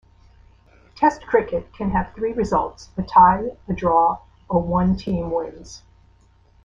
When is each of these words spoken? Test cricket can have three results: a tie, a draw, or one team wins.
Test 0.95 1.21
cricket 1.27 1.71
can 1.75 1.91
have 1.91 2.15
three 2.15 2.33
results: 2.33 2.89
a 2.97 3.03
tie, 3.03 3.49
a 3.67 3.73
draw, 3.75 4.17
or 4.49 4.59
one 4.59 4.97
team 4.97 5.29
wins. 5.29 5.83